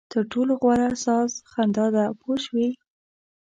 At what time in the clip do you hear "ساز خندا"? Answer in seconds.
1.05-1.85